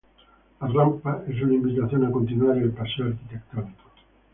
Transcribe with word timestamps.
La 0.61 0.67
rampa 0.67 1.21
es 1.27 1.39
una 1.43 1.53
invitación 1.53 2.03
a 2.03 2.11
continuar 2.11 2.57
el 2.57 2.71
paseo 2.71 3.05
arquitectónico. 3.05 3.91